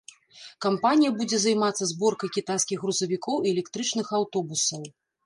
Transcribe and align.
Кампанія 0.65 1.09
будзе 1.19 1.37
займацца 1.43 1.83
зборкай 1.91 2.31
кітайскіх 2.37 2.77
грузавікоў 2.87 3.37
і 3.47 3.53
электрычных 3.53 4.07
аўтобусаў. 4.23 4.81